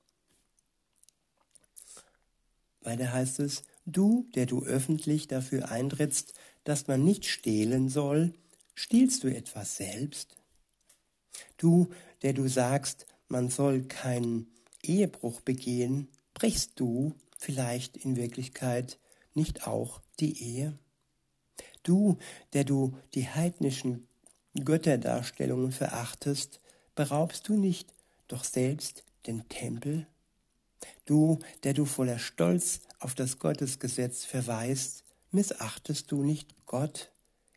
Weiter 2.80 3.12
heißt 3.12 3.40
es, 3.40 3.62
du, 3.86 4.26
der 4.34 4.46
du 4.46 4.62
öffentlich 4.62 5.28
dafür 5.28 5.70
eintrittst, 5.70 6.34
dass 6.64 6.88
man 6.88 7.04
nicht 7.04 7.26
stehlen 7.26 7.88
soll, 7.88 8.34
stiehlst 8.74 9.24
du 9.24 9.28
etwas 9.28 9.76
selbst? 9.76 10.36
Du, 11.56 11.88
der 12.22 12.32
du 12.32 12.48
sagst, 12.48 13.06
man 13.28 13.48
soll 13.48 13.84
keinen 13.84 14.46
Ehebruch 14.82 15.40
begehen, 15.40 16.08
brichst 16.34 16.72
du 16.78 17.14
vielleicht 17.38 17.96
in 17.96 18.16
Wirklichkeit 18.16 18.98
nicht 19.34 19.66
auch 19.66 20.00
die 20.20 20.42
Ehe? 20.42 20.78
Du, 21.82 22.18
der 22.52 22.64
du 22.64 22.96
die 23.14 23.28
heidnischen 23.28 24.06
Götterdarstellungen 24.54 25.72
verachtest, 25.72 26.60
beraubst 26.94 27.48
du 27.48 27.56
nicht 27.56 27.92
doch 28.28 28.44
selbst 28.44 29.04
den 29.26 29.48
Tempel? 29.48 30.06
Du, 31.04 31.40
der 31.64 31.74
du 31.74 31.84
voller 31.84 32.18
Stolz 32.18 32.80
auf 32.98 33.14
das 33.14 33.38
Gottesgesetz 33.38 34.24
verweist, 34.24 35.04
missachtest 35.30 36.10
du 36.10 36.22
nicht 36.22 36.54
Gott, 36.66 37.12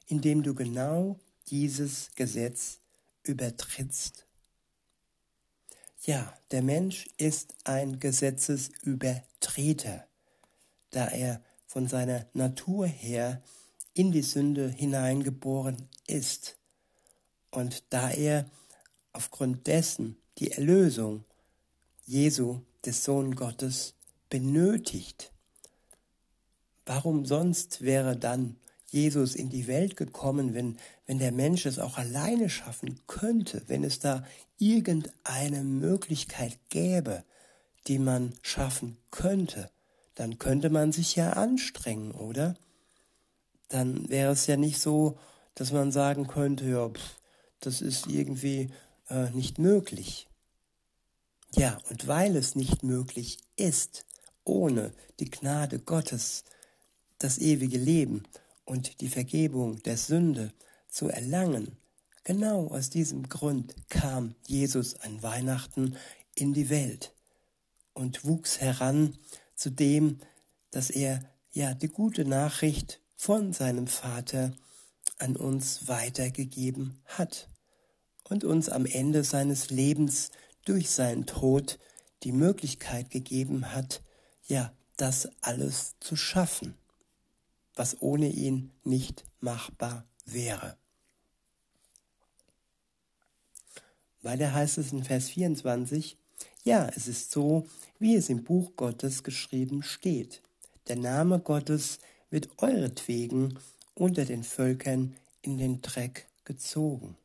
indem 0.07 0.43
du 0.43 0.53
genau 0.55 1.19
dieses 1.47 2.11
Gesetz 2.15 2.79
übertrittst? 3.23 4.25
Ja, 6.01 6.37
der 6.51 6.61
Mensch 6.61 7.07
ist 7.17 7.55
ein 7.63 7.99
Gesetzesübertreter, 7.99 10.05
da 10.91 11.07
er 11.07 11.41
von 11.65 11.87
seiner 11.87 12.27
Natur 12.33 12.85
her 12.85 13.41
in 13.95 14.11
die 14.11 14.21
Sünde 14.21 14.69
hineingeboren 14.69 15.89
ist 16.05 16.57
und 17.49 17.83
da 17.89 18.11
er 18.11 18.45
aufgrund 19.13 19.65
dessen 19.65 20.17
die 20.37 20.51
Erlösung 20.51 21.23
Jesu, 22.05 22.59
des 22.85 23.03
Sohn 23.03 23.35
Gottes, 23.35 23.95
benötigt. 24.29 25.31
Warum 26.85 27.25
sonst 27.25 27.81
wäre 27.81 28.15
dann 28.15 28.57
Jesus 28.91 29.33
in 29.33 29.49
die 29.49 29.65
Welt 29.65 29.95
gekommen, 29.95 30.53
wenn, 30.53 30.77
wenn 31.07 31.17
der 31.17 31.31
Mensch 31.31 31.65
es 31.65 31.79
auch 31.79 31.97
alleine 31.97 32.49
schaffen 32.49 32.99
könnte, 33.07 33.63
wenn 33.67 33.83
es 33.83 33.99
da 33.99 34.23
irgendeine 34.59 35.63
Möglichkeit 35.63 36.59
gäbe, 36.69 37.23
die 37.87 37.97
man 37.97 38.33
schaffen 38.41 38.97
könnte, 39.09 39.71
dann 40.15 40.37
könnte 40.37 40.69
man 40.69 40.91
sich 40.91 41.15
ja 41.15 41.31
anstrengen, 41.33 42.11
oder? 42.11 42.55
Dann 43.75 44.07
wäre 44.07 44.31
es 44.31 44.47
ja 44.47 44.55
nicht 44.55 44.79
so, 44.79 45.17
dass 45.53 45.73
man 45.73 45.91
sagen 45.91 46.27
könnte, 46.27 46.63
ja, 46.63 46.87
pff, 46.87 47.19
das 47.59 47.81
ist 47.81 48.07
irgendwie 48.07 48.69
äh, 49.09 49.29
nicht 49.31 49.59
möglich. 49.59 50.29
Ja, 51.51 51.77
und 51.89 52.07
weil 52.07 52.37
es 52.37 52.55
nicht 52.55 52.83
möglich 52.83 53.37
ist, 53.57 54.05
ohne 54.45 54.93
die 55.19 55.29
Gnade 55.29 55.79
Gottes, 55.79 56.45
das 57.17 57.37
ewige 57.37 57.77
Leben 57.77 58.23
und 58.63 59.01
die 59.01 59.09
Vergebung 59.09 59.83
der 59.83 59.97
Sünde 59.97 60.53
zu 60.87 61.09
erlangen, 61.09 61.75
genau 62.23 62.67
aus 62.67 62.89
diesem 62.89 63.27
Grund 63.27 63.75
kam 63.89 64.35
Jesus 64.47 64.95
an 65.01 65.21
Weihnachten 65.21 65.97
in 66.33 66.53
die 66.53 66.69
Welt 66.69 67.13
und 67.93 68.23
wuchs 68.23 68.61
heran 68.61 69.17
zu 69.53 69.69
dem, 69.69 70.19
dass 70.71 70.89
er 70.89 71.19
ja 71.51 71.73
die 71.73 71.89
gute 71.89 72.23
Nachricht 72.23 73.01
von 73.15 73.53
seinem 73.53 73.87
Vater 73.87 74.53
an 75.17 75.35
uns 75.35 75.87
weitergegeben 75.87 77.01
hat 77.05 77.49
und 78.23 78.43
uns 78.43 78.69
am 78.69 78.85
Ende 78.85 79.23
seines 79.23 79.69
Lebens 79.69 80.31
durch 80.65 80.89
seinen 80.89 81.25
Tod 81.25 81.79
die 82.23 82.31
Möglichkeit 82.31 83.09
gegeben 83.09 83.73
hat, 83.73 84.01
ja, 84.47 84.73
das 84.97 85.29
alles 85.41 85.95
zu 85.99 86.15
schaffen, 86.15 86.75
was 87.75 88.01
ohne 88.01 88.29
ihn 88.29 88.71
nicht 88.83 89.23
machbar 89.39 90.05
wäre. 90.25 90.77
Weiter 94.21 94.53
heißt 94.53 94.79
es 94.79 94.91
in 94.91 95.03
Vers 95.03 95.29
24, 95.29 96.17
ja, 96.63 96.89
es 96.95 97.07
ist 97.07 97.31
so, 97.31 97.67
wie 97.99 98.15
es 98.15 98.29
im 98.29 98.43
Buch 98.43 98.75
Gottes 98.75 99.23
geschrieben 99.23 99.83
steht. 99.83 100.41
Der 100.87 100.95
Name 100.95 101.39
Gottes 101.39 101.99
wird 102.29 102.49
euretwegen 102.57 103.59
unter 103.93 104.25
den 104.25 104.43
Völkern 104.43 105.15
in 105.41 105.57
den 105.57 105.81
Dreck 105.81 106.27
gezogen. 106.43 107.15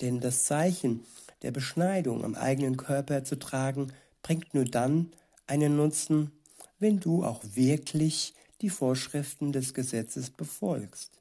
Denn 0.00 0.20
das 0.20 0.44
Zeichen 0.44 1.04
der 1.42 1.50
Beschneidung 1.50 2.24
am 2.24 2.34
eigenen 2.34 2.76
Körper 2.76 3.24
zu 3.24 3.38
tragen, 3.38 3.92
bringt 4.22 4.54
nur 4.54 4.64
dann 4.64 5.12
einen 5.46 5.76
Nutzen, 5.76 6.32
wenn 6.78 7.00
du 7.00 7.24
auch 7.24 7.42
wirklich 7.54 8.34
die 8.60 8.70
Vorschriften 8.70 9.52
des 9.52 9.74
Gesetzes 9.74 10.30
befolgst. 10.30 11.12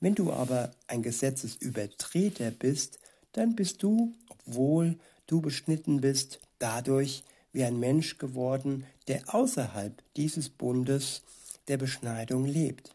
Wenn 0.00 0.14
du 0.14 0.32
aber 0.32 0.72
ein 0.88 1.02
Gesetzesübertreter 1.02 2.50
bist, 2.50 2.98
dann 3.32 3.54
bist 3.54 3.82
du, 3.82 4.14
obwohl 4.28 4.98
du 5.26 5.40
beschnitten 5.40 6.00
bist, 6.00 6.40
dadurch 6.58 7.22
wie 7.52 7.64
ein 7.64 7.78
Mensch 7.78 8.18
geworden, 8.18 8.84
der 9.08 9.34
außerhalb 9.34 10.02
dieses 10.16 10.48
Bundes 10.48 11.22
der 11.68 11.76
Beschneidung 11.76 12.44
lebt. 12.44 12.94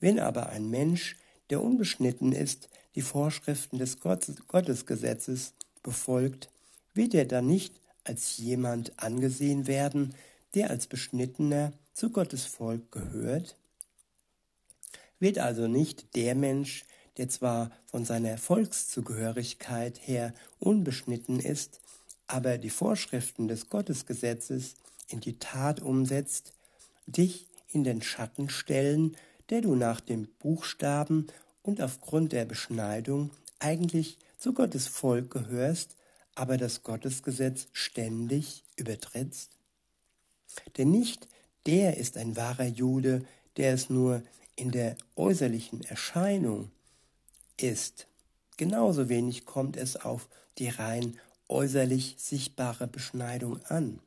Wenn 0.00 0.18
aber 0.18 0.48
ein 0.48 0.68
Mensch, 0.70 1.16
der 1.50 1.62
unbeschnitten 1.62 2.32
ist, 2.32 2.68
die 2.94 3.02
Vorschriften 3.02 3.78
des 3.78 3.98
Gottesgesetzes 4.00 5.52
befolgt, 5.82 6.50
wird 6.94 7.14
er 7.14 7.26
dann 7.26 7.46
nicht 7.46 7.74
als 8.04 8.38
jemand 8.38 8.98
angesehen 8.98 9.66
werden, 9.66 10.14
der 10.54 10.70
als 10.70 10.86
Beschnittener 10.86 11.72
zu 11.92 12.10
Gottes 12.10 12.46
Volk 12.46 12.90
gehört? 12.92 13.56
Wird 15.18 15.38
also 15.38 15.66
nicht 15.66 16.14
der 16.14 16.34
Mensch, 16.34 16.84
der 17.16 17.28
zwar 17.28 17.70
von 17.86 18.04
seiner 18.04 18.38
Volkszugehörigkeit 18.38 19.98
her 20.06 20.34
unbeschnitten 20.58 21.40
ist, 21.40 21.80
aber 22.26 22.58
die 22.58 22.70
Vorschriften 22.70 23.48
des 23.48 23.68
Gottesgesetzes 23.68 24.74
in 25.08 25.20
die 25.20 25.38
Tat 25.38 25.80
umsetzt, 25.80 26.52
dich 27.06 27.46
in 27.68 27.84
den 27.84 28.02
Schatten 28.02 28.48
stellen, 28.48 29.16
der 29.50 29.60
du 29.60 29.74
nach 29.74 30.00
dem 30.00 30.28
Buchstaben 30.38 31.26
und 31.62 31.80
aufgrund 31.80 32.32
der 32.32 32.44
Beschneidung 32.44 33.30
eigentlich 33.58 34.18
zu 34.38 34.52
Gottes 34.52 34.86
Volk 34.86 35.30
gehörst, 35.30 35.96
aber 36.34 36.56
das 36.56 36.82
Gottesgesetz 36.82 37.68
ständig 37.72 38.64
übertrittst? 38.76 39.50
Denn 40.76 40.90
nicht 40.90 41.28
der 41.66 41.96
ist 41.96 42.16
ein 42.16 42.36
wahrer 42.36 42.66
Jude, 42.66 43.24
der 43.56 43.72
es 43.74 43.90
nur 43.90 44.22
in 44.54 44.70
der 44.70 44.96
äußerlichen 45.16 45.82
Erscheinung 45.82 46.70
ist. 47.56 48.06
Genauso 48.56 49.08
wenig 49.08 49.44
kommt 49.44 49.76
es 49.76 49.96
auf 49.96 50.28
die 50.58 50.68
rein 50.68 51.18
äußerlich 51.48 52.16
sichtbare 52.18 52.86
Beschneidung 52.86 53.62
an, 53.66 54.00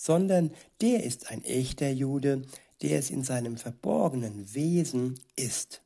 sondern 0.00 0.52
der 0.80 1.02
ist 1.02 1.28
ein 1.28 1.42
echter 1.42 1.90
Jude, 1.90 2.42
der 2.82 3.00
es 3.00 3.10
in 3.10 3.24
seinem 3.24 3.56
verborgenen 3.56 4.54
Wesen 4.54 5.18
ist. 5.34 5.82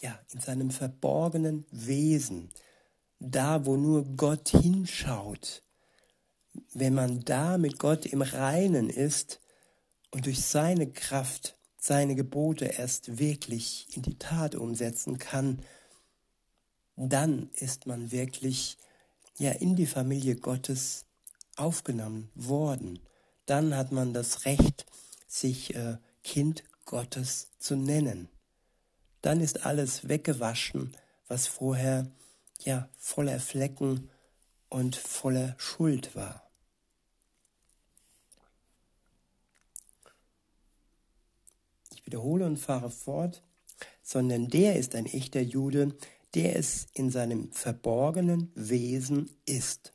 Ja, 0.00 0.18
in 0.32 0.40
seinem 0.40 0.70
verborgenen 0.72 1.66
Wesen, 1.70 2.50
da 3.20 3.64
wo 3.64 3.76
nur 3.76 4.04
Gott 4.16 4.48
hinschaut, 4.48 5.62
wenn 6.72 6.94
man 6.94 7.20
da 7.20 7.58
mit 7.58 7.78
Gott 7.78 8.06
im 8.06 8.20
Reinen 8.20 8.90
ist 8.90 9.40
und 10.10 10.26
durch 10.26 10.42
seine 10.42 10.90
Kraft 10.90 11.56
seine 11.78 12.16
Gebote 12.16 12.64
erst 12.64 13.18
wirklich 13.18 13.86
in 13.94 14.02
die 14.02 14.18
Tat 14.18 14.56
umsetzen 14.56 15.18
kann, 15.18 15.62
dann 16.96 17.50
ist 17.52 17.86
man 17.86 18.10
wirklich 18.10 18.78
ja 19.38 19.50
in 19.50 19.76
die 19.76 19.86
Familie 19.86 20.36
Gottes 20.36 21.04
aufgenommen 21.56 22.30
worden. 22.34 23.00
Dann 23.46 23.76
hat 23.76 23.92
man 23.92 24.12
das 24.12 24.44
Recht, 24.44 24.86
sich 25.26 25.74
äh, 25.74 25.98
Kind 26.22 26.64
Gottes 26.84 27.48
zu 27.58 27.76
nennen 27.76 28.28
dann 29.24 29.40
ist 29.40 29.64
alles 29.64 30.06
weggewaschen, 30.06 30.94
was 31.28 31.46
vorher 31.46 32.06
ja 32.62 32.90
voller 32.98 33.40
Flecken 33.40 34.10
und 34.68 34.96
voller 34.96 35.54
Schuld 35.56 36.14
war. 36.14 36.46
Ich 41.94 42.04
wiederhole 42.04 42.44
und 42.44 42.58
fahre 42.58 42.90
fort, 42.90 43.42
sondern 44.02 44.48
der 44.48 44.76
ist 44.76 44.94
ein 44.94 45.06
echter 45.06 45.40
Jude, 45.40 45.96
der 46.34 46.56
es 46.56 46.86
in 46.94 47.10
seinem 47.10 47.52
verborgenen 47.52 48.50
Wesen 48.54 49.30
ist. 49.46 49.92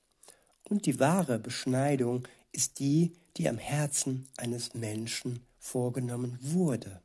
Und 0.69 0.85
die 0.85 0.99
wahre 0.99 1.39
Beschneidung 1.39 2.27
ist 2.51 2.79
die, 2.79 3.13
die 3.37 3.49
am 3.49 3.57
Herzen 3.57 4.27
eines 4.37 4.73
Menschen 4.73 5.41
vorgenommen 5.59 6.37
wurde 6.41 7.01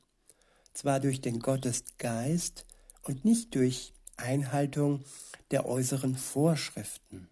zwar 0.75 1.01
durch 1.01 1.21
den 1.21 1.39
Gottesgeist 1.39 2.67
und 3.03 3.25
nicht 3.25 3.55
durch 3.55 3.95
Einhaltung 4.17 5.05
der 5.51 5.67
äußeren 5.67 6.17
Vorschriften. 6.17 7.29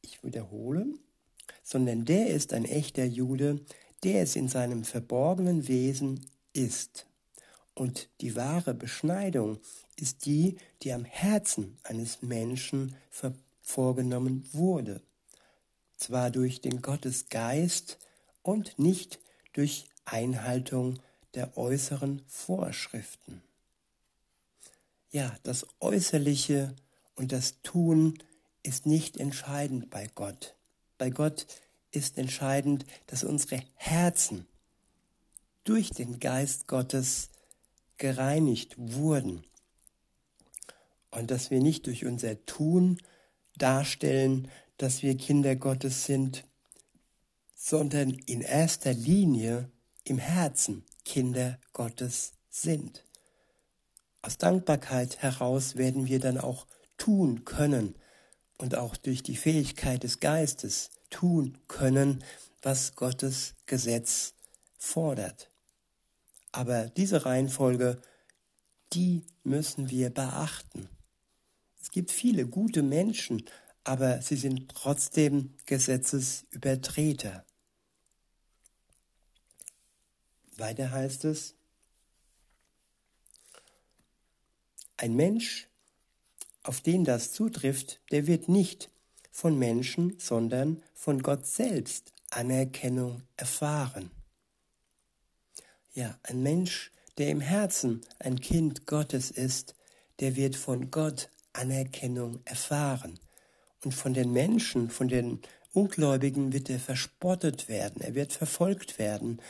Ich 0.00 0.24
wiederhole, 0.24 0.86
sondern 1.62 2.04
der 2.04 2.28
ist 2.28 2.52
ein 2.52 2.64
echter 2.64 3.04
Jude, 3.04 3.60
der 4.02 4.22
es 4.22 4.34
in 4.34 4.48
seinem 4.48 4.84
verborgenen 4.84 5.68
Wesen 5.68 6.26
ist. 6.52 7.06
Und 7.74 8.08
die 8.20 8.36
wahre 8.36 8.74
Beschneidung 8.74 9.58
ist 9.96 10.26
die, 10.26 10.56
die 10.82 10.92
am 10.92 11.04
Herzen 11.04 11.78
eines 11.84 12.22
Menschen 12.22 12.94
vorgenommen 13.62 14.48
wurde. 14.52 15.00
Zwar 15.96 16.30
durch 16.30 16.60
den 16.60 16.82
Gottesgeist 16.82 17.98
und 18.42 18.78
nicht 18.78 19.20
durch 19.52 19.86
Einhaltung 20.04 20.98
der 21.34 21.56
äußeren 21.56 22.22
Vorschriften. 22.26 23.42
Ja, 25.10 25.36
das 25.42 25.66
Äußerliche 25.80 26.74
und 27.14 27.32
das 27.32 27.60
Tun 27.62 28.18
ist 28.62 28.86
nicht 28.86 29.16
entscheidend 29.16 29.90
bei 29.90 30.08
Gott. 30.14 30.56
Bei 30.98 31.10
Gott 31.10 31.46
ist 31.90 32.18
entscheidend, 32.18 32.84
dass 33.06 33.24
unsere 33.24 33.62
Herzen 33.74 34.46
durch 35.64 35.90
den 35.90 36.18
Geist 36.18 36.66
Gottes 36.66 37.28
gereinigt 38.02 38.74
wurden 38.76 39.44
und 41.12 41.30
dass 41.30 41.52
wir 41.52 41.60
nicht 41.60 41.86
durch 41.86 42.04
unser 42.04 42.44
Tun 42.46 42.98
darstellen, 43.56 44.48
dass 44.76 45.04
wir 45.04 45.16
Kinder 45.16 45.54
Gottes 45.54 46.04
sind, 46.04 46.44
sondern 47.54 48.10
in 48.10 48.40
erster 48.40 48.92
Linie 48.92 49.70
im 50.02 50.18
Herzen 50.18 50.84
Kinder 51.04 51.60
Gottes 51.72 52.32
sind. 52.50 53.04
Aus 54.20 54.36
Dankbarkeit 54.36 55.22
heraus 55.22 55.76
werden 55.76 56.08
wir 56.08 56.18
dann 56.18 56.38
auch 56.38 56.66
tun 56.96 57.44
können 57.44 57.94
und 58.58 58.74
auch 58.74 58.96
durch 58.96 59.22
die 59.22 59.36
Fähigkeit 59.36 60.02
des 60.02 60.18
Geistes 60.18 60.90
tun 61.08 61.56
können, 61.68 62.24
was 62.62 62.96
Gottes 62.96 63.54
Gesetz 63.66 64.34
fordert. 64.76 65.51
Aber 66.52 66.88
diese 66.90 67.24
Reihenfolge, 67.24 68.00
die 68.92 69.24
müssen 69.42 69.90
wir 69.90 70.10
beachten. 70.10 70.88
Es 71.80 71.90
gibt 71.90 72.12
viele 72.12 72.46
gute 72.46 72.82
Menschen, 72.82 73.44
aber 73.84 74.22
sie 74.22 74.36
sind 74.36 74.70
trotzdem 74.70 75.54
Gesetzesübertreter. 75.66 77.44
Weiter 80.56 80.90
heißt 80.90 81.24
es, 81.24 81.54
ein 84.98 85.16
Mensch, 85.16 85.68
auf 86.62 86.80
den 86.80 87.04
das 87.04 87.32
zutrifft, 87.32 88.00
der 88.12 88.28
wird 88.28 88.48
nicht 88.48 88.90
von 89.32 89.58
Menschen, 89.58 90.18
sondern 90.20 90.82
von 90.94 91.22
Gott 91.22 91.46
selbst 91.46 92.12
Anerkennung 92.30 93.22
erfahren. 93.36 94.10
Ja, 95.94 96.18
ein 96.22 96.42
Mensch, 96.42 96.90
der 97.18 97.28
im 97.28 97.40
Herzen 97.40 98.00
ein 98.18 98.40
Kind 98.40 98.86
Gottes 98.86 99.30
ist, 99.30 99.74
der 100.20 100.36
wird 100.36 100.56
von 100.56 100.90
Gott 100.90 101.28
Anerkennung 101.52 102.40
erfahren. 102.46 103.18
Und 103.84 103.92
von 103.92 104.14
den 104.14 104.32
Menschen, 104.32 104.88
von 104.88 105.08
den 105.08 105.40
Ungläubigen 105.74 106.52
wird 106.54 106.70
er 106.70 106.78
verspottet 106.78 107.68
werden, 107.68 108.00
er 108.00 108.14
wird 108.14 108.32
verfolgt 108.32 108.98
werden 108.98 109.40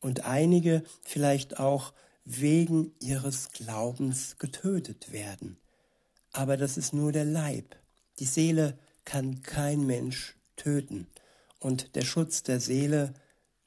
und 0.00 0.24
einige 0.24 0.84
vielleicht 1.02 1.58
auch 1.58 1.92
wegen 2.24 2.92
ihres 3.00 3.50
Glaubens 3.50 4.38
getötet 4.38 5.10
werden. 5.10 5.56
Aber 6.32 6.56
das 6.56 6.76
ist 6.76 6.92
nur 6.92 7.10
der 7.10 7.24
Leib. 7.24 7.74
Die 8.20 8.26
Seele 8.26 8.78
kann 9.04 9.42
kein 9.42 9.86
Mensch 9.86 10.36
töten. 10.56 11.08
Und 11.58 11.96
der 11.96 12.02
Schutz 12.02 12.42
der 12.42 12.60
Seele, 12.60 13.14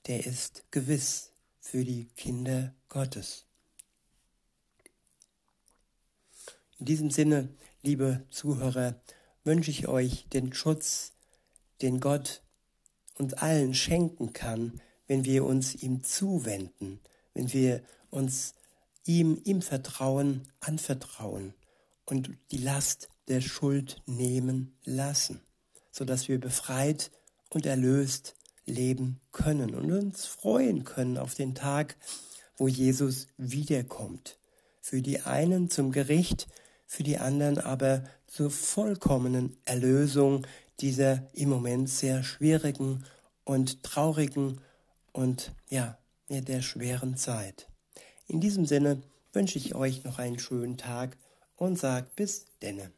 der 0.07 0.25
ist 0.25 0.63
gewiss 0.71 1.30
für 1.61 1.85
die 1.85 2.09
Kinder 2.17 2.75
Gottes. 2.89 3.45
In 6.79 6.85
diesem 6.85 7.11
Sinne, 7.11 7.47
liebe 7.83 8.25
Zuhörer, 8.31 8.99
wünsche 9.43 9.71
ich 9.71 9.87
euch 9.87 10.27
den 10.29 10.51
Schutz, 10.51 11.13
den 11.81 11.99
Gott 11.99 12.41
uns 13.17 13.33
allen 13.35 13.73
schenken 13.73 14.33
kann, 14.33 14.81
wenn 15.07 15.23
wir 15.23 15.45
uns 15.45 15.75
ihm 15.75 16.03
zuwenden, 16.03 16.99
wenn 17.33 17.53
wir 17.53 17.83
uns 18.09 18.55
ihm 19.05 19.39
im 19.45 19.61
Vertrauen 19.61 20.47
anvertrauen 20.59 21.53
und 22.05 22.31
die 22.51 22.57
Last 22.57 23.09
der 23.27 23.41
Schuld 23.41 24.01
nehmen 24.05 24.75
lassen, 24.83 25.41
sodass 25.91 26.27
wir 26.27 26.39
befreit 26.39 27.11
und 27.49 27.65
erlöst 27.65 28.35
leben 28.65 29.19
können 29.31 29.75
und 29.75 29.91
uns 29.91 30.25
freuen 30.25 30.83
können 30.83 31.17
auf 31.17 31.35
den 31.35 31.55
Tag, 31.55 31.97
wo 32.57 32.67
Jesus 32.67 33.27
wiederkommt. 33.37 34.37
Für 34.81 35.01
die 35.01 35.21
einen 35.21 35.69
zum 35.69 35.91
Gericht, 35.91 36.47
für 36.85 37.03
die 37.03 37.17
anderen 37.17 37.57
aber 37.57 38.03
zur 38.27 38.51
vollkommenen 38.51 39.57
Erlösung 39.65 40.45
dieser 40.79 41.27
im 41.33 41.49
Moment 41.49 41.89
sehr 41.89 42.23
schwierigen 42.23 43.05
und 43.43 43.83
traurigen 43.83 44.61
und 45.11 45.53
ja, 45.69 45.97
der 46.29 46.61
schweren 46.61 47.17
Zeit. 47.17 47.67
In 48.27 48.39
diesem 48.39 48.65
Sinne 48.65 49.01
wünsche 49.33 49.57
ich 49.57 49.75
euch 49.75 50.03
noch 50.03 50.19
einen 50.19 50.39
schönen 50.39 50.77
Tag 50.77 51.17
und 51.55 51.77
sag 51.77 52.15
bis 52.15 52.45
denne. 52.61 52.91